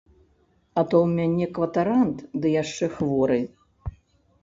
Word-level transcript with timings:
А 0.77 0.81
то 0.93 1.01
ў 1.01 1.07
мяне 1.19 1.45
кватарант, 1.59 2.17
ды 2.41 2.57
яшчэ 2.61 2.85
хворы! 2.99 3.41